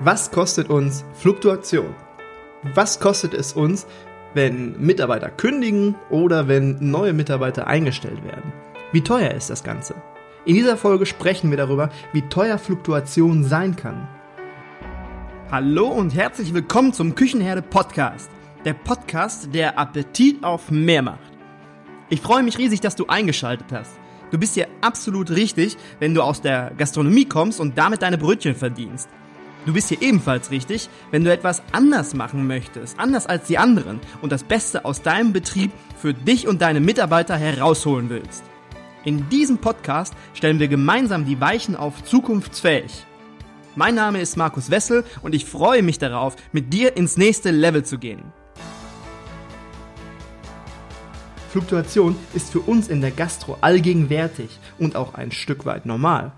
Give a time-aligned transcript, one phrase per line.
[0.00, 1.94] Was kostet uns Fluktuation?
[2.74, 3.86] Was kostet es uns,
[4.34, 8.52] wenn Mitarbeiter kündigen oder wenn neue Mitarbeiter eingestellt werden?
[8.92, 9.94] Wie teuer ist das Ganze?
[10.44, 14.06] In dieser Folge sprechen wir darüber, wie teuer Fluktuation sein kann.
[15.50, 18.28] Hallo und herzlich willkommen zum Küchenherde Podcast.
[18.66, 21.32] Der Podcast, der Appetit auf mehr macht.
[22.10, 23.92] Ich freue mich riesig, dass du eingeschaltet hast.
[24.30, 28.54] Du bist hier absolut richtig, wenn du aus der Gastronomie kommst und damit deine Brötchen
[28.54, 29.08] verdienst.
[29.66, 33.98] Du bist hier ebenfalls richtig, wenn du etwas anders machen möchtest, anders als die anderen
[34.22, 38.44] und das Beste aus deinem Betrieb für dich und deine Mitarbeiter herausholen willst.
[39.04, 43.04] In diesem Podcast stellen wir gemeinsam die Weichen auf zukunftsfähig.
[43.74, 47.84] Mein Name ist Markus Wessel und ich freue mich darauf, mit dir ins nächste Level
[47.84, 48.22] zu gehen.
[51.50, 56.30] Fluktuation ist für uns in der Gastro allgegenwärtig und auch ein Stück weit normal.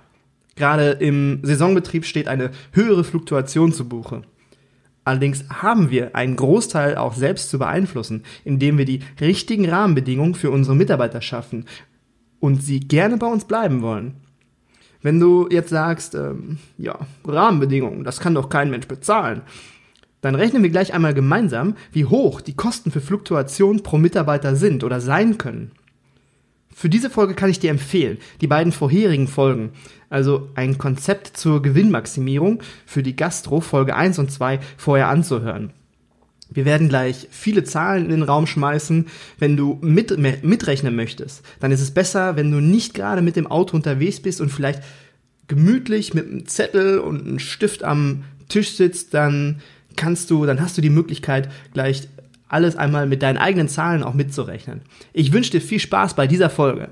[0.58, 4.22] Gerade im Saisonbetrieb steht eine höhere Fluktuation zu Buche.
[5.04, 10.50] Allerdings haben wir einen Großteil auch selbst zu beeinflussen, indem wir die richtigen Rahmenbedingungen für
[10.50, 11.64] unsere Mitarbeiter schaffen
[12.40, 14.16] und sie gerne bei uns bleiben wollen.
[15.00, 19.42] Wenn du jetzt sagst, ähm, ja, Rahmenbedingungen, das kann doch kein Mensch bezahlen,
[20.22, 24.82] dann rechnen wir gleich einmal gemeinsam, wie hoch die Kosten für Fluktuation pro Mitarbeiter sind
[24.82, 25.70] oder sein können.
[26.78, 29.70] Für diese Folge kann ich dir empfehlen, die beiden vorherigen Folgen,
[30.10, 35.72] also ein Konzept zur Gewinnmaximierung für die Gastro Folge 1 und 2 vorher anzuhören.
[36.48, 39.06] Wir werden gleich viele Zahlen in den Raum schmeißen.
[39.40, 43.48] Wenn du mit, mitrechnen möchtest, dann ist es besser, wenn du nicht gerade mit dem
[43.48, 44.84] Auto unterwegs bist und vielleicht
[45.48, 49.62] gemütlich mit einem Zettel und einem Stift am Tisch sitzt, dann
[49.96, 52.08] kannst du, dann hast du die Möglichkeit, gleich
[52.48, 54.82] alles einmal mit deinen eigenen Zahlen auch mitzurechnen.
[55.12, 56.90] Ich wünsche dir viel Spaß bei dieser Folge.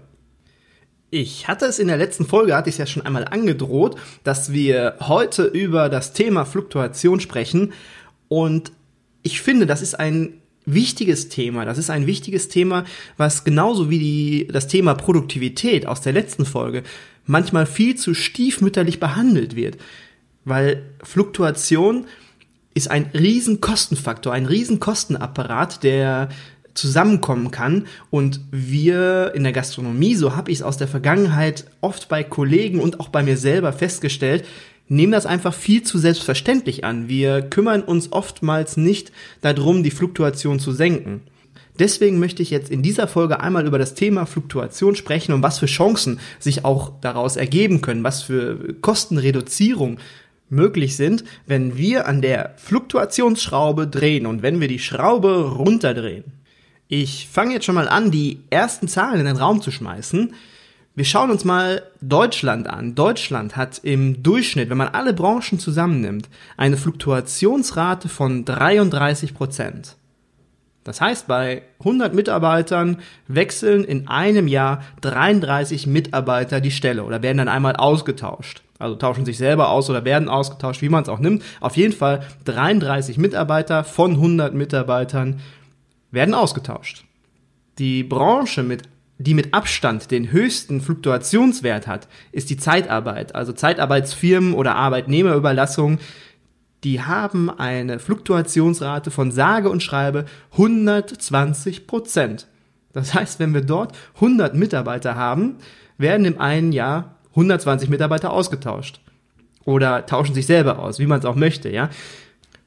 [1.11, 4.53] Ich hatte es in der letzten Folge, hatte ich es ja schon einmal angedroht, dass
[4.53, 7.73] wir heute über das Thema Fluktuation sprechen.
[8.29, 8.73] Und
[9.23, 10.35] ich finde, das ist ein
[10.67, 11.65] wichtiges Thema.
[11.65, 12.85] Das ist ein wichtiges Thema,
[13.17, 16.83] was genauso wie die, das Thema Produktivität aus der letzten Folge
[17.25, 19.79] manchmal viel zu stiefmütterlich behandelt wird.
[20.45, 22.07] Weil Fluktuation
[22.77, 26.29] ist ein riesen Kostenfaktor, ein riesen Kostenapparat, der
[26.75, 32.11] zusammenkommen kann und wir in der Gastronomie, so habe ich es aus der Vergangenheit oft
[32.11, 34.45] bei Kollegen und auch bei mir selber festgestellt,
[34.89, 37.09] nehmen das einfach viel zu selbstverständlich an.
[37.09, 39.11] Wir kümmern uns oftmals nicht
[39.41, 41.23] darum, die Fluktuation zu senken.
[41.79, 45.59] Deswegen möchte ich jetzt in dieser Folge einmal über das Thema Fluktuation sprechen und was
[45.59, 49.99] für Chancen sich auch daraus ergeben können, was für Kostenreduzierung
[50.49, 56.25] möglich sind, wenn wir an der Fluktuationsschraube drehen und wenn wir die Schraube runterdrehen.
[56.89, 60.35] Ich fange jetzt schon mal an, die ersten Zahlen in den Raum zu schmeißen.
[60.95, 62.95] Wir schauen uns mal Deutschland an.
[62.95, 69.97] Deutschland hat im Durchschnitt, wenn man alle Branchen zusammennimmt, eine Fluktuationsrate von 33 Prozent.
[70.85, 77.39] Das heißt, bei 100 Mitarbeitern wechseln in einem Jahr 33 Mitarbeiter die Stelle oder werden
[77.39, 78.63] dann einmal ausgetauscht.
[78.79, 81.43] Also tauschen sich selber aus oder werden ausgetauscht, wie man es auch nimmt.
[81.61, 85.41] Auf jeden Fall 33 Mitarbeiter von 100 Mitarbeitern
[86.11, 87.05] werden ausgetauscht.
[87.79, 88.83] Die Branche mit
[89.19, 93.35] die mit Abstand den höchsten Fluktuationswert hat, ist die Zeitarbeit.
[93.35, 95.99] Also Zeitarbeitsfirmen oder Arbeitnehmerüberlassung,
[96.85, 102.47] die haben eine Fluktuationsrate von sage und schreibe 120 Prozent.
[102.93, 105.57] Das heißt, wenn wir dort 100 Mitarbeiter haben,
[105.99, 109.01] werden im einen Jahr 120 Mitarbeiter ausgetauscht.
[109.65, 111.91] Oder tauschen sich selber aus, wie man es auch möchte, ja.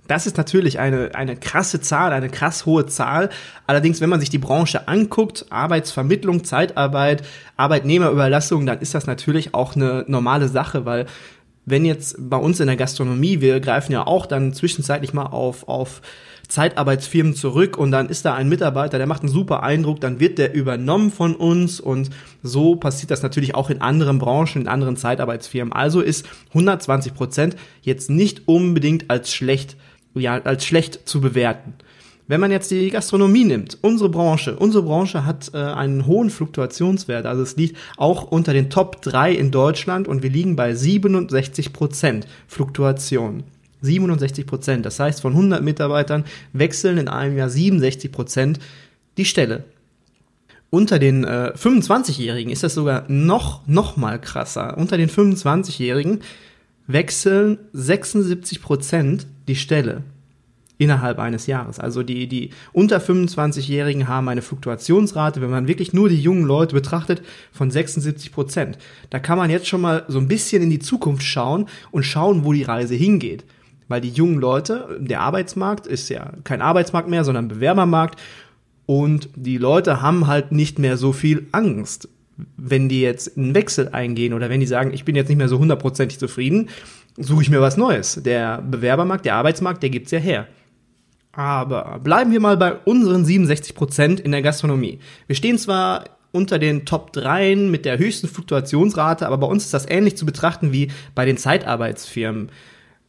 [0.07, 3.29] Das ist natürlich eine, eine krasse Zahl, eine krass hohe Zahl.
[3.67, 7.21] Allerdings, wenn man sich die Branche anguckt, Arbeitsvermittlung, Zeitarbeit,
[7.57, 11.05] Arbeitnehmerüberlassung, dann ist das natürlich auch eine normale Sache, weil
[11.65, 15.67] wenn jetzt bei uns in der Gastronomie, wir greifen ja auch dann zwischenzeitlich mal auf,
[15.67, 16.01] auf
[16.49, 20.39] Zeitarbeitsfirmen zurück und dann ist da ein Mitarbeiter, der macht einen super Eindruck, dann wird
[20.39, 22.09] der übernommen von uns und
[22.43, 25.71] so passiert das natürlich auch in anderen Branchen, in anderen Zeitarbeitsfirmen.
[25.71, 29.77] Also ist 120 Prozent jetzt nicht unbedingt als schlecht,
[30.15, 31.75] ja, als schlecht zu bewerten.
[32.27, 37.25] Wenn man jetzt die Gastronomie nimmt, unsere Branche, unsere Branche hat äh, einen hohen Fluktuationswert,
[37.25, 41.73] also es liegt auch unter den Top 3 in Deutschland und wir liegen bei 67
[41.73, 43.43] Prozent Fluktuation.
[43.81, 44.85] 67 Prozent.
[44.85, 48.59] Das heißt, von 100 Mitarbeitern wechseln in einem Jahr 67 Prozent
[49.17, 49.63] die Stelle.
[50.69, 54.77] Unter den äh, 25-Jährigen ist das sogar noch, noch mal krasser.
[54.77, 56.21] Unter den 25-Jährigen
[56.85, 60.03] wechseln 76 Prozent die Stelle
[60.77, 61.79] innerhalb eines Jahres.
[61.79, 66.73] Also die, die unter 25-Jährigen haben eine Fluktuationsrate, wenn man wirklich nur die jungen Leute
[66.73, 67.21] betrachtet,
[67.51, 68.77] von 76 Prozent.
[69.09, 72.45] Da kann man jetzt schon mal so ein bisschen in die Zukunft schauen und schauen,
[72.45, 73.43] wo die Reise hingeht
[73.89, 78.19] Weil die jungen Leute, der Arbeitsmarkt ist ja kein Arbeitsmarkt mehr, sondern Bewerbermarkt.
[78.85, 82.07] Und die Leute haben halt nicht mehr so viel Angst,
[82.55, 85.49] wenn die jetzt einen Wechsel eingehen oder wenn die sagen, ich bin jetzt nicht mehr
[85.49, 86.69] so hundertprozentig zufrieden,
[87.17, 88.21] suche ich mir was Neues.
[88.23, 90.47] Der Bewerbermarkt, der Arbeitsmarkt, der gibt's ja her.
[91.33, 94.99] Aber bleiben wir mal bei unseren 67 Prozent in der Gastronomie.
[95.27, 99.73] Wir stehen zwar unter den Top 3 mit der höchsten Fluktuationsrate, aber bei uns ist
[99.73, 102.49] das ähnlich zu betrachten wie bei den Zeitarbeitsfirmen.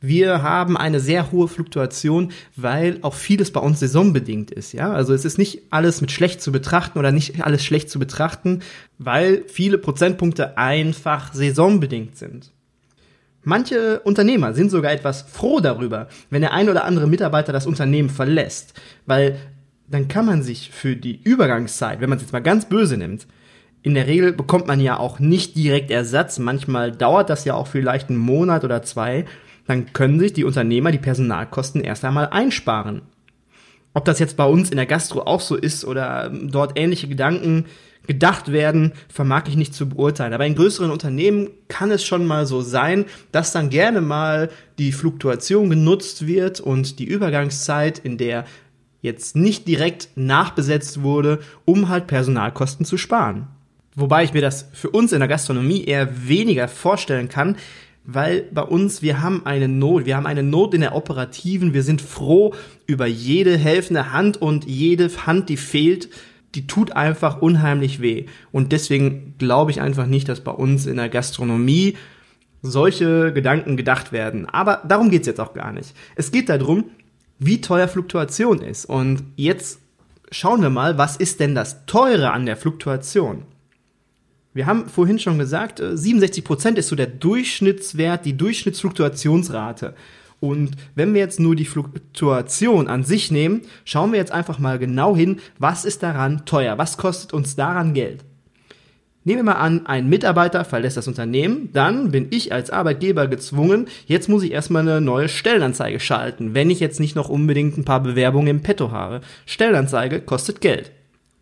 [0.01, 4.93] Wir haben eine sehr hohe Fluktuation, weil auch vieles bei uns saisonbedingt ist, ja.
[4.93, 8.61] Also es ist nicht alles mit schlecht zu betrachten oder nicht alles schlecht zu betrachten,
[8.99, 12.51] weil viele Prozentpunkte einfach saisonbedingt sind.
[13.43, 18.11] Manche Unternehmer sind sogar etwas froh darüber, wenn der ein oder andere Mitarbeiter das Unternehmen
[18.11, 18.75] verlässt,
[19.07, 19.39] weil
[19.89, 23.27] dann kann man sich für die Übergangszeit, wenn man es jetzt mal ganz böse nimmt,
[23.83, 27.67] in der Regel bekommt man ja auch nicht direkt Ersatz, manchmal dauert das ja auch
[27.67, 29.25] vielleicht einen Monat oder zwei,
[29.67, 33.03] dann können sich die Unternehmer die Personalkosten erst einmal einsparen.
[33.93, 37.67] Ob das jetzt bei uns in der Gastro auch so ist oder dort ähnliche Gedanken
[38.07, 40.33] gedacht werden, vermag ich nicht zu beurteilen.
[40.33, 44.93] Aber in größeren Unternehmen kann es schon mal so sein, dass dann gerne mal die
[44.93, 48.47] Fluktuation genutzt wird und die Übergangszeit, in der
[49.03, 53.49] jetzt nicht direkt nachbesetzt wurde, um halt Personalkosten zu sparen.
[53.97, 57.57] Wobei ich mir das für uns in der Gastronomie eher weniger vorstellen kann,
[58.13, 61.83] weil bei uns, wir haben eine Not, wir haben eine Not in der operativen, wir
[61.83, 62.55] sind froh
[62.87, 66.09] über jede helfende Hand und jede Hand, die fehlt,
[66.55, 68.27] die tut einfach unheimlich weh.
[68.51, 71.97] Und deswegen glaube ich einfach nicht, dass bei uns in der Gastronomie
[72.63, 74.47] solche Gedanken gedacht werden.
[74.47, 75.95] Aber darum geht's jetzt auch gar nicht.
[76.17, 76.87] Es geht darum,
[77.39, 78.85] wie teuer Fluktuation ist.
[78.85, 79.79] Und jetzt
[80.31, 83.45] schauen wir mal, was ist denn das Teure an der Fluktuation?
[84.53, 89.95] Wir haben vorhin schon gesagt, 67% äh, ist so der Durchschnittswert, die Durchschnittsfluktuationsrate.
[90.41, 94.79] Und wenn wir jetzt nur die Fluktuation an sich nehmen, schauen wir jetzt einfach mal
[94.79, 98.25] genau hin, was ist daran teuer, was kostet uns daran Geld.
[99.23, 103.87] Nehmen wir mal an, ein Mitarbeiter verlässt das Unternehmen, dann bin ich als Arbeitgeber gezwungen,
[104.07, 107.85] jetzt muss ich erstmal eine neue Stellenanzeige schalten, wenn ich jetzt nicht noch unbedingt ein
[107.85, 109.21] paar Bewerbungen im Petto habe.
[109.45, 110.91] Stellenanzeige kostet Geld.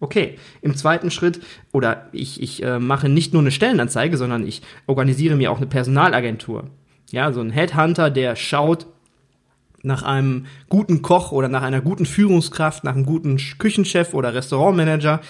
[0.00, 1.40] Okay, im zweiten Schritt,
[1.72, 5.66] oder ich, ich äh, mache nicht nur eine Stellenanzeige, sondern ich organisiere mir auch eine
[5.66, 6.70] Personalagentur.
[7.10, 8.86] Ja, so ein Headhunter, der schaut
[9.82, 15.20] nach einem guten Koch oder nach einer guten Führungskraft, nach einem guten Küchenchef oder Restaurantmanager.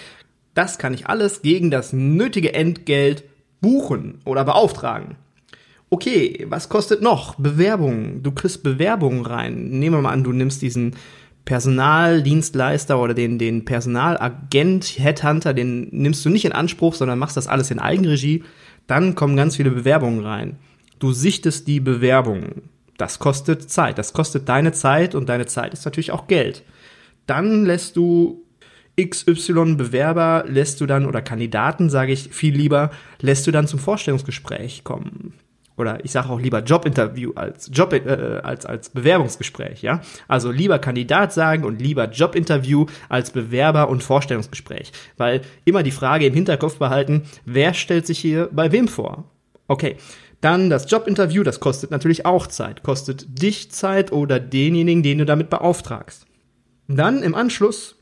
[0.53, 3.23] Das kann ich alles gegen das nötige Entgelt
[3.61, 5.15] buchen oder beauftragen.
[5.89, 7.35] Okay, was kostet noch?
[7.35, 8.21] Bewerbungen.
[8.21, 9.69] Du kriegst Bewerbungen rein.
[9.69, 10.95] Nehmen wir mal an, du nimmst diesen
[11.49, 17.47] Personaldienstleister oder den, den Personalagent, Headhunter, den nimmst du nicht in Anspruch, sondern machst das
[17.47, 18.43] alles in Eigenregie.
[18.85, 20.57] Dann kommen ganz viele Bewerbungen rein.
[20.99, 22.69] Du sichtest die Bewerbungen.
[22.99, 23.97] Das kostet Zeit.
[23.97, 26.61] Das kostet deine Zeit und deine Zeit ist natürlich auch Geld.
[27.25, 28.45] Dann lässt du
[29.01, 32.91] XY Bewerber lässt du dann oder Kandidaten, sage ich viel lieber,
[33.21, 35.33] lässt du dann zum Vorstellungsgespräch kommen.
[35.79, 40.01] Oder ich sage auch lieber Jobinterview als Job äh, als als Bewerbungsgespräch, ja?
[40.27, 46.25] Also lieber Kandidat sagen und lieber Jobinterview als Bewerber und Vorstellungsgespräch, weil immer die Frage
[46.25, 49.31] im Hinterkopf behalten, wer stellt sich hier bei wem vor?
[49.67, 49.95] Okay,
[50.41, 52.83] dann das Jobinterview, das kostet natürlich auch Zeit.
[52.83, 56.25] Kostet dich Zeit oder denjenigen, den du damit beauftragst.
[56.87, 57.98] Dann im Anschluss,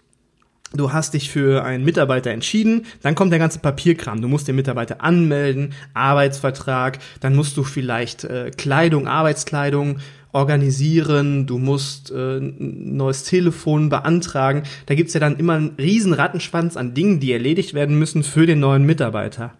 [0.78, 4.22] du hast dich für einen Mitarbeiter entschieden, dann kommt der ganze Papierkram.
[4.22, 10.00] Du musst den Mitarbeiter anmelden, Arbeitsvertrag, dann musst du vielleicht äh, Kleidung, Arbeitskleidung
[10.32, 14.64] organisieren, du musst äh, ein neues Telefon beantragen.
[14.86, 18.46] Da gibt's ja dann immer einen riesen Rattenschwanz an Dingen, die erledigt werden müssen für
[18.46, 19.54] den neuen Mitarbeiter.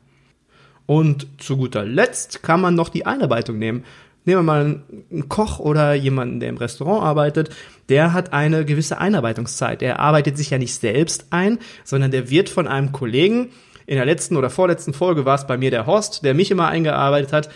[0.86, 3.84] Und zu guter Letzt kann man noch die Einarbeitung nehmen.
[4.28, 7.50] Nehmen wir mal einen Koch oder jemanden, der im Restaurant arbeitet,
[7.88, 9.82] der hat eine gewisse Einarbeitungszeit.
[9.82, 13.50] Er arbeitet sich ja nicht selbst ein, sondern der wird von einem Kollegen,
[13.86, 16.68] in der letzten oder vorletzten Folge war es bei mir der Horst, der mich immer
[16.68, 17.50] eingearbeitet hat.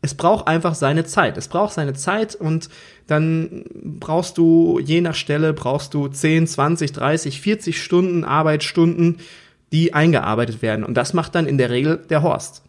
[0.00, 1.36] Es braucht einfach seine Zeit.
[1.36, 2.70] Es braucht seine Zeit und
[3.06, 9.18] dann brauchst du, je nach Stelle, brauchst du 10, 20, 30, 40 Stunden Arbeitsstunden,
[9.70, 10.82] die eingearbeitet werden.
[10.82, 12.62] Und das macht dann in der Regel der Horst.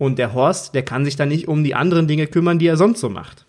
[0.00, 2.78] Und der Horst, der kann sich dann nicht um die anderen Dinge kümmern, die er
[2.78, 3.44] sonst so macht.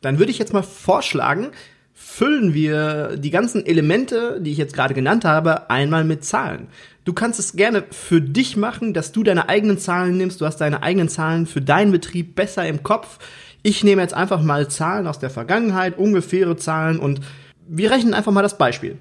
[0.00, 1.50] Dann würde ich jetzt mal vorschlagen,
[1.92, 6.66] füllen wir die ganzen Elemente, die ich jetzt gerade genannt habe, einmal mit Zahlen.
[7.04, 10.40] Du kannst es gerne für dich machen, dass du deine eigenen Zahlen nimmst.
[10.40, 13.20] Du hast deine eigenen Zahlen für deinen Betrieb besser im Kopf.
[13.62, 17.20] Ich nehme jetzt einfach mal Zahlen aus der Vergangenheit, ungefähre Zahlen und
[17.68, 18.98] wir rechnen einfach mal das Beispiel.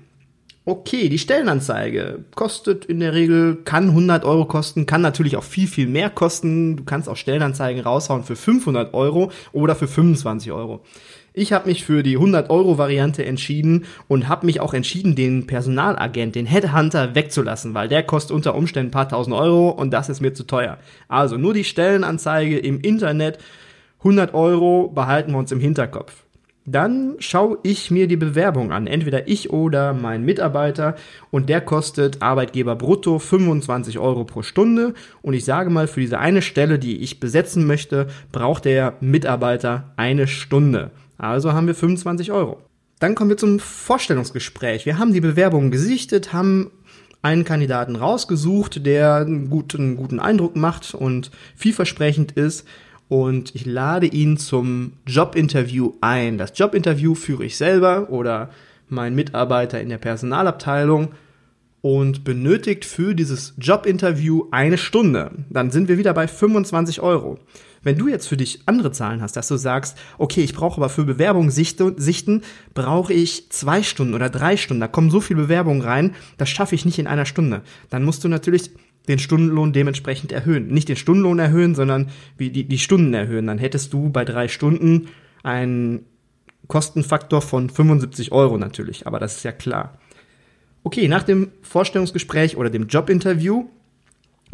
[0.65, 5.67] Okay, die Stellenanzeige kostet in der Regel, kann 100 Euro kosten, kann natürlich auch viel,
[5.67, 6.77] viel mehr kosten.
[6.77, 10.81] Du kannst auch Stellenanzeigen raushauen für 500 Euro oder für 25 Euro.
[11.33, 16.45] Ich habe mich für die 100-Euro-Variante entschieden und habe mich auch entschieden, den Personalagent, den
[16.45, 20.33] Headhunter wegzulassen, weil der kostet unter Umständen ein paar tausend Euro und das ist mir
[20.33, 20.77] zu teuer.
[21.09, 23.37] Also nur die Stellenanzeige im Internet,
[23.99, 26.22] 100 Euro behalten wir uns im Hinterkopf.
[26.65, 30.95] Dann schaue ich mir die Bewerbung an, entweder ich oder mein Mitarbeiter
[31.29, 36.19] und der kostet Arbeitgeber brutto 25 Euro pro Stunde und ich sage mal, für diese
[36.19, 40.91] eine Stelle, die ich besetzen möchte, braucht der Mitarbeiter eine Stunde.
[41.17, 42.61] Also haben wir 25 Euro.
[42.99, 44.85] Dann kommen wir zum Vorstellungsgespräch.
[44.85, 46.71] Wir haben die Bewerbung gesichtet, haben
[47.21, 52.65] einen Kandidaten rausgesucht, der einen guten, guten Eindruck macht und vielversprechend ist
[53.09, 56.37] und ich lade ihn zum Jobinterview ein.
[56.37, 58.49] Das Jobinterview führe ich selber oder
[58.89, 61.09] mein Mitarbeiter in der Personalabteilung
[61.81, 65.31] und benötigt für dieses Jobinterview eine Stunde.
[65.49, 67.39] Dann sind wir wieder bei 25 Euro.
[67.83, 70.89] Wenn du jetzt für dich andere Zahlen hast, dass du sagst, okay, ich brauche aber
[70.89, 72.41] für Bewerbungen sichten, sichten
[72.73, 76.75] brauche ich zwei Stunden oder drei Stunden, da kommen so viele Bewerbungen rein, das schaffe
[76.75, 77.61] ich nicht in einer Stunde.
[77.89, 78.71] Dann musst du natürlich
[79.07, 80.67] den Stundenlohn dementsprechend erhöhen.
[80.67, 83.47] Nicht den Stundenlohn erhöhen, sondern wie die, die Stunden erhöhen.
[83.47, 85.09] Dann hättest du bei drei Stunden
[85.43, 86.05] einen
[86.67, 89.97] Kostenfaktor von 75 Euro natürlich, aber das ist ja klar.
[90.83, 93.65] Okay, nach dem Vorstellungsgespräch oder dem Jobinterview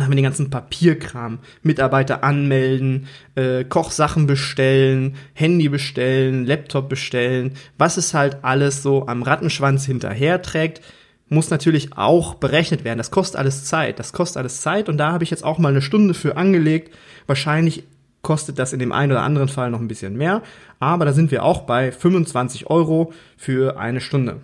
[0.04, 7.98] haben wir den ganzen Papierkram, Mitarbeiter anmelden, äh, Kochsachen bestellen, Handy bestellen, Laptop bestellen, was
[7.98, 10.82] es halt alles so am Rattenschwanz hinterher trägt,
[11.30, 12.98] muss natürlich auch berechnet werden.
[12.98, 14.00] Das kostet alles Zeit.
[14.00, 16.96] Das kostet alles Zeit und da habe ich jetzt auch mal eine Stunde für angelegt.
[17.28, 17.84] Wahrscheinlich
[18.22, 20.42] kostet das in dem einen oder anderen Fall noch ein bisschen mehr,
[20.80, 24.42] aber da sind wir auch bei 25 Euro für eine Stunde.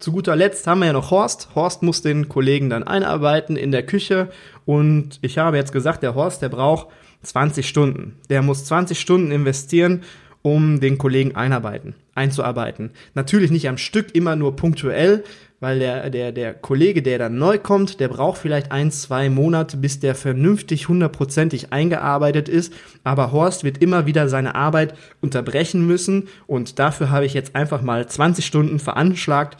[0.00, 1.50] Zu guter Letzt haben wir ja noch Horst.
[1.54, 4.30] Horst muss den Kollegen dann einarbeiten in der Küche
[4.64, 6.86] und ich habe jetzt gesagt, der Horst, der braucht
[7.22, 8.16] 20 Stunden.
[8.30, 10.02] Der muss 20 Stunden investieren,
[10.40, 12.92] um den Kollegen einarbeiten, einzuarbeiten.
[13.12, 15.22] Natürlich nicht am Stück, immer nur punktuell,
[15.60, 19.76] weil der, der, der Kollege, der dann neu kommt, der braucht vielleicht ein, zwei Monate,
[19.76, 22.72] bis der vernünftig hundertprozentig eingearbeitet ist.
[23.04, 27.82] Aber Horst wird immer wieder seine Arbeit unterbrechen müssen und dafür habe ich jetzt einfach
[27.82, 29.58] mal 20 Stunden veranschlagt,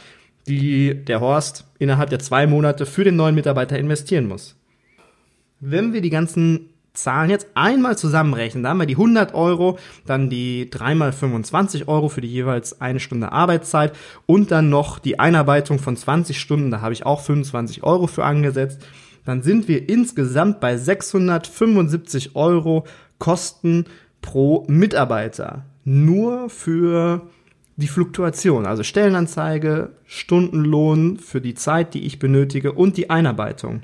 [0.59, 4.57] die der Horst innerhalb der zwei Monate für den neuen Mitarbeiter investieren muss.
[5.61, 8.65] Wenn wir die ganzen Zahlen jetzt einmal zusammenrechnen.
[8.65, 12.81] Da haben wir die 100 Euro, dann die 3 mal 25 Euro für die jeweils
[12.81, 13.93] eine Stunde Arbeitszeit
[14.27, 16.71] und dann noch die Einarbeitung von 20 Stunden.
[16.71, 18.85] Da habe ich auch 25 Euro für angesetzt.
[19.25, 22.85] Dann sind wir insgesamt bei 675 Euro
[23.19, 23.85] Kosten
[24.21, 25.65] pro Mitarbeiter.
[25.85, 27.23] Nur für
[27.81, 33.83] die Fluktuation, also Stellenanzeige, Stundenlohn für die Zeit, die ich benötige und die Einarbeitung.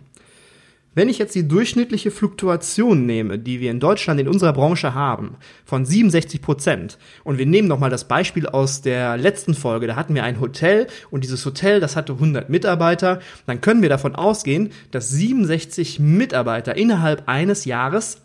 [0.96, 5.36] Wenn ich jetzt die durchschnittliche Fluktuation nehme, die wir in Deutschland in unserer Branche haben,
[5.66, 10.14] von 67 Prozent, und wir nehmen nochmal das Beispiel aus der letzten Folge, da hatten
[10.14, 14.70] wir ein Hotel und dieses Hotel, das hatte 100 Mitarbeiter, dann können wir davon ausgehen,
[14.90, 18.22] dass 67 Mitarbeiter innerhalb eines Jahres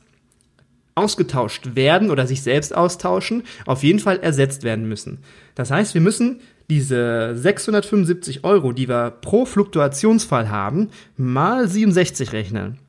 [0.96, 5.20] ausgetauscht werden oder sich selbst austauschen, auf jeden Fall ersetzt werden müssen.
[5.56, 12.80] Das heißt, wir müssen diese 675 Euro, die wir pro Fluktuationsfall haben, mal 67 rechnen.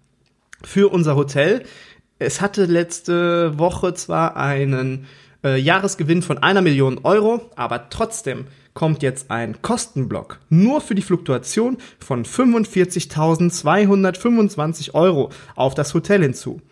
[0.63, 1.65] Für unser Hotel.
[2.19, 5.07] Es hatte letzte Woche zwar einen
[5.43, 11.03] äh, Jahresgewinn von einer Million Euro, aber trotzdem kommt jetzt ein Kostenblock nur für die
[11.03, 16.63] Fluktuation von 45.225 Euro auf das Hotel hinzu.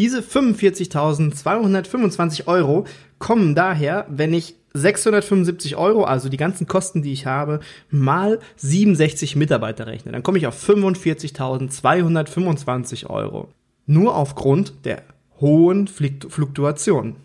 [0.00, 2.86] Diese 45.225 Euro
[3.18, 9.36] kommen daher, wenn ich 675 Euro, also die ganzen Kosten, die ich habe, mal 67
[9.36, 10.12] Mitarbeiter rechne.
[10.12, 13.50] Dann komme ich auf 45.225 Euro.
[13.84, 15.02] Nur aufgrund der
[15.38, 17.16] hohen Fluktuation.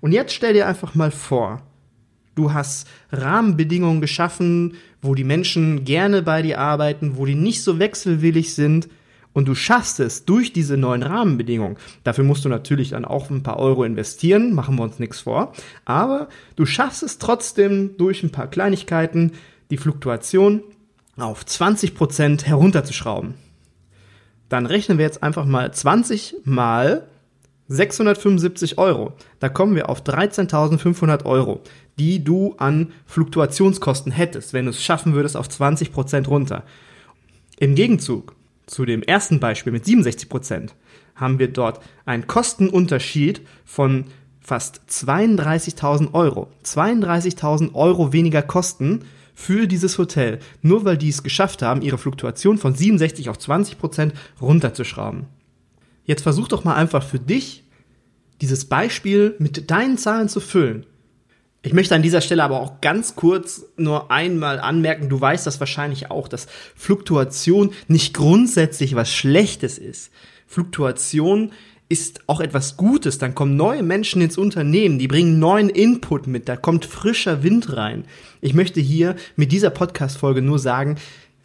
[0.00, 1.60] Und jetzt stell dir einfach mal vor,
[2.36, 7.80] du hast Rahmenbedingungen geschaffen, wo die Menschen gerne bei dir arbeiten, wo die nicht so
[7.80, 8.88] wechselwillig sind,
[9.32, 13.42] und du schaffst es durch diese neuen Rahmenbedingungen, dafür musst du natürlich dann auch ein
[13.42, 15.52] paar Euro investieren, machen wir uns nichts vor,
[15.84, 19.32] aber du schaffst es trotzdem durch ein paar Kleinigkeiten,
[19.70, 20.62] die Fluktuation
[21.16, 23.34] auf 20% herunterzuschrauben.
[24.48, 27.06] Dann rechnen wir jetzt einfach mal 20 mal
[27.68, 29.14] 675 Euro.
[29.40, 31.62] Da kommen wir auf 13.500 Euro,
[31.98, 36.64] die du an Fluktuationskosten hättest, wenn du es schaffen würdest auf 20% runter.
[37.58, 38.34] Im Gegenzug
[38.72, 40.74] zu dem ersten Beispiel mit 67 Prozent
[41.14, 44.06] haben wir dort einen Kostenunterschied von
[44.40, 46.48] fast 32.000 Euro.
[46.64, 52.58] 32.000 Euro weniger Kosten für dieses Hotel, nur weil die es geschafft haben, ihre Fluktuation
[52.58, 55.26] von 67 auf 20 Prozent runterzuschrauben.
[56.04, 57.64] Jetzt versuch doch mal einfach für dich
[58.40, 60.86] dieses Beispiel mit deinen Zahlen zu füllen.
[61.64, 65.60] Ich möchte an dieser Stelle aber auch ganz kurz nur einmal anmerken, du weißt das
[65.60, 70.10] wahrscheinlich auch, dass Fluktuation nicht grundsätzlich was Schlechtes ist.
[70.48, 71.52] Fluktuation
[71.88, 73.18] ist auch etwas Gutes.
[73.18, 77.76] Dann kommen neue Menschen ins Unternehmen, die bringen neuen Input mit, da kommt frischer Wind
[77.76, 78.06] rein.
[78.40, 80.96] Ich möchte hier mit dieser Podcast-Folge nur sagen,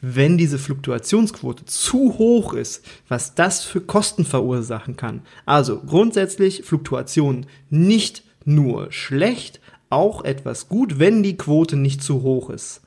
[0.01, 5.21] wenn diese Fluktuationsquote zu hoch ist, was das für Kosten verursachen kann.
[5.45, 9.59] Also grundsätzlich Fluktuation nicht nur schlecht,
[9.89, 12.81] auch etwas gut, wenn die Quote nicht zu hoch ist.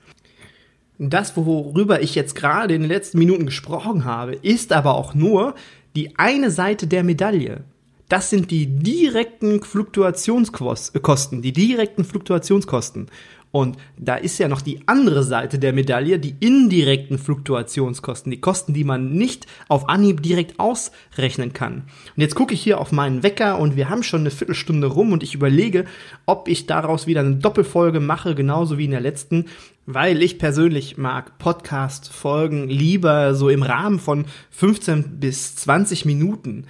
[0.99, 5.55] Das, worüber ich jetzt gerade in den letzten Minuten gesprochen habe, ist aber auch nur
[5.97, 7.65] die eine Seite der Medaille.
[8.11, 13.07] Das sind die direkten Fluktuationskosten, die direkten Fluktuationskosten.
[13.53, 18.75] Und da ist ja noch die andere Seite der Medaille, die indirekten Fluktuationskosten, die Kosten,
[18.75, 21.85] die man nicht auf Anhieb direkt ausrechnen kann.
[22.17, 25.13] Und jetzt gucke ich hier auf meinen Wecker und wir haben schon eine Viertelstunde rum
[25.13, 25.85] und ich überlege,
[26.27, 29.47] ob ich daraus wieder eine Doppelfolge mache, genauso wie in der letzten,
[29.95, 36.67] weil ich persönlich mag Podcast-Folgen lieber so im Rahmen von 15 bis 20 Minuten.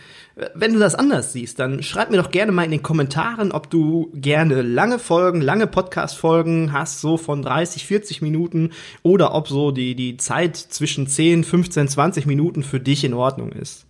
[0.55, 3.69] Wenn du das anders siehst, dann schreib mir doch gerne mal in den Kommentaren, ob
[3.69, 8.71] du gerne lange Folgen, lange Podcast-Folgen hast, so von 30, 40 Minuten,
[9.03, 13.53] oder ob so die, die Zeit zwischen 10, 15, 20 Minuten für dich in Ordnung
[13.53, 13.87] ist.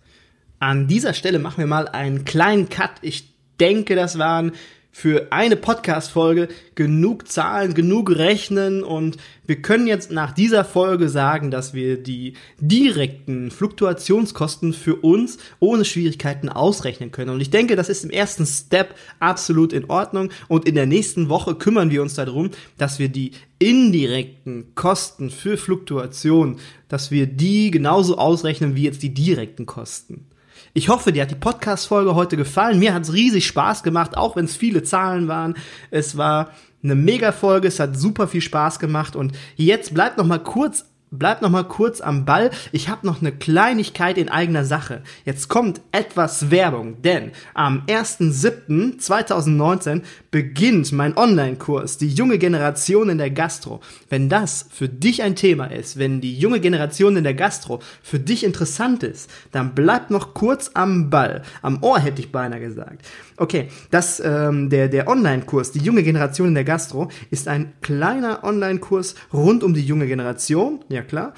[0.59, 2.91] An dieser Stelle machen wir mal einen kleinen Cut.
[3.01, 4.51] Ich denke, das waren
[4.91, 11.49] für eine Podcast-Folge genug Zahlen, genug rechnen und wir können jetzt nach dieser Folge sagen,
[11.49, 17.31] dass wir die direkten Fluktuationskosten für uns ohne Schwierigkeiten ausrechnen können.
[17.31, 21.29] Und ich denke, das ist im ersten Step absolut in Ordnung und in der nächsten
[21.29, 27.71] Woche kümmern wir uns darum, dass wir die indirekten Kosten für Fluktuation, dass wir die
[27.71, 30.25] genauso ausrechnen wie jetzt die direkten Kosten.
[30.73, 32.79] Ich hoffe, dir hat die Podcast-Folge heute gefallen.
[32.79, 35.55] Mir hat es riesig Spaß gemacht, auch wenn es viele Zahlen waren.
[35.89, 36.51] Es war
[36.81, 41.41] eine Mega-Folge, es hat super viel Spaß gemacht und jetzt bleibt noch mal kurz Bleib
[41.41, 42.51] noch mal kurz am Ball.
[42.71, 45.01] Ich habe noch eine Kleinigkeit in eigener Sache.
[45.25, 53.29] Jetzt kommt etwas Werbung, denn am 1.7.2019 beginnt mein Online-Kurs, die junge Generation in der
[53.29, 53.81] Gastro.
[54.07, 58.19] Wenn das für dich ein Thema ist, wenn die junge Generation in der Gastro für
[58.19, 61.41] dich interessant ist, dann bleib noch kurz am Ball.
[61.61, 63.05] Am Ohr hätte ich beinahe gesagt.
[63.35, 68.45] Okay, das, ähm, der, der Online-Kurs, die junge Generation in der Gastro, ist ein kleiner
[68.45, 71.33] Online-Kurs rund um die junge Generation, ja klar,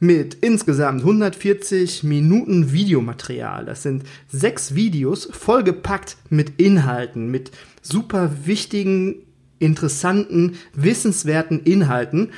[0.00, 3.66] mit insgesamt 140 Minuten Videomaterial.
[3.66, 7.50] Das sind sechs Videos vollgepackt mit Inhalten, mit
[7.82, 9.16] super wichtigen,
[9.58, 12.30] interessanten, wissenswerten Inhalten.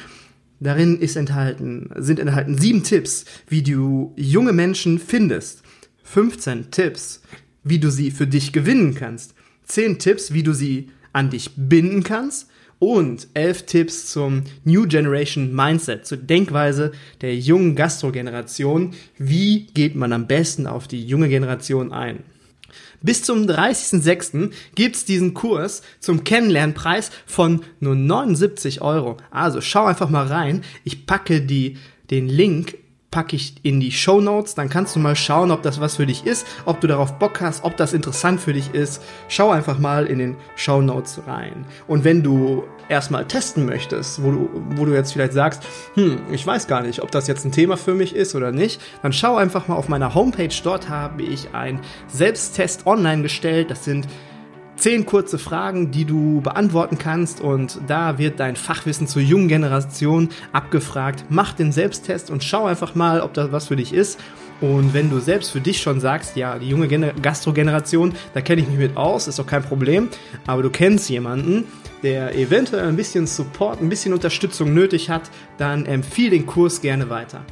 [0.58, 5.62] Darin ist enthalten, sind enthalten sieben Tipps, wie du junge Menschen findest.
[6.02, 7.22] 15 Tipps,
[7.62, 12.02] wie du sie für dich gewinnen kannst, zehn Tipps, wie du sie an dich binden
[12.02, 12.48] kannst
[12.82, 16.90] und elf Tipps zum New Generation Mindset, zur Denkweise
[17.20, 18.92] der jungen Gastro-Generation.
[19.18, 22.24] Wie geht man am besten auf die junge Generation ein?
[23.00, 24.50] Bis zum 30.06.
[24.74, 29.16] gibt's diesen Kurs zum Kennenlernpreis von nur 79 Euro.
[29.30, 30.64] Also schau einfach mal rein.
[30.82, 31.78] Ich packe die,
[32.10, 32.78] den Link
[33.12, 34.56] packe ich in die Show Notes.
[34.56, 37.40] Dann kannst du mal schauen, ob das was für dich ist, ob du darauf Bock
[37.40, 39.00] hast, ob das interessant für dich ist.
[39.28, 41.64] Schau einfach mal in den Show Notes rein.
[41.86, 45.62] Und wenn du erstmal testen möchtest, wo du, wo du jetzt vielleicht sagst,
[45.94, 48.80] hm, ich weiß gar nicht, ob das jetzt ein Thema für mich ist oder nicht,
[49.02, 50.54] dann schau einfach mal auf meiner Homepage.
[50.64, 53.70] Dort habe ich einen Selbsttest online gestellt.
[53.70, 54.08] Das sind
[54.82, 60.28] zehn kurze Fragen, die du beantworten kannst und da wird dein Fachwissen zur jungen Generation
[60.52, 61.26] abgefragt.
[61.28, 64.18] Mach den Selbsttest und schau einfach mal, ob das was für dich ist.
[64.60, 68.68] Und wenn du selbst für dich schon sagst, ja, die junge Gastro-Generation, da kenne ich
[68.68, 70.08] mich mit aus, ist doch kein Problem,
[70.48, 71.62] aber du kennst jemanden,
[72.02, 77.08] der eventuell ein bisschen Support, ein bisschen Unterstützung nötig hat, dann empfiehl den Kurs gerne
[77.08, 77.42] weiter.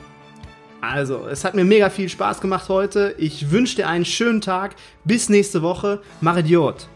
[0.81, 3.15] Also, es hat mir mega viel Spaß gemacht heute.
[3.19, 4.75] Ich wünsche dir einen schönen Tag.
[5.05, 6.01] Bis nächste Woche.
[6.21, 6.89] Mach Idiot.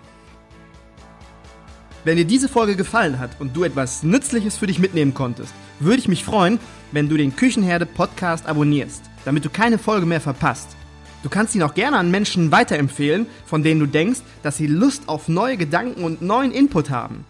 [2.05, 6.01] Wenn dir diese Folge gefallen hat und du etwas Nützliches für dich mitnehmen konntest, würde
[6.01, 6.61] ich mich freuen,
[6.93, 10.77] wenn du den Küchenherde Podcast abonnierst, damit du keine Folge mehr verpasst.
[11.23, 15.09] Du kannst ihn auch gerne an Menschen weiterempfehlen, von denen du denkst, dass sie Lust
[15.09, 17.25] auf neue Gedanken und neuen Input haben.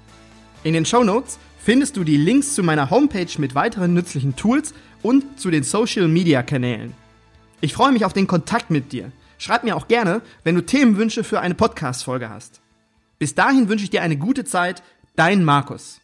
[0.65, 4.75] In den Show Notes findest du die Links zu meiner Homepage mit weiteren nützlichen Tools
[5.03, 6.95] und zu den Social Media Kanälen.
[7.61, 9.13] Ich freue mich auf den Kontakt mit dir.
[9.39, 12.64] Schreib mir auch gerne, wenn du Themenwünsche für eine Podcast-Folge hast.
[13.25, 14.83] Bis dahin wünsche ich dir eine gute Zeit,
[15.17, 16.03] dein Markus.